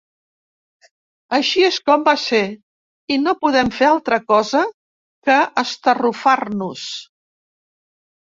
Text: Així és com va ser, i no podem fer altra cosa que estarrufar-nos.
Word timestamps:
Així 1.37 1.65
és 1.67 1.75
com 1.89 2.05
va 2.07 2.15
ser, 2.21 2.39
i 3.15 3.17
no 3.25 3.35
podem 3.41 3.69
fer 3.81 3.85
altra 3.91 4.19
cosa 4.33 4.63
que 5.29 5.37
estarrufar-nos. 5.65 6.89